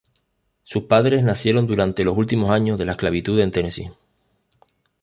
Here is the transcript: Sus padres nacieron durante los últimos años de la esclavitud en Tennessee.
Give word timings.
Sus 0.63 0.85
padres 0.85 1.23
nacieron 1.23 1.67
durante 1.67 2.03
los 2.03 2.17
últimos 2.17 2.49
años 2.49 2.79
de 2.79 2.85
la 2.85 2.93
esclavitud 2.93 3.39
en 3.39 3.51
Tennessee. 3.51 3.91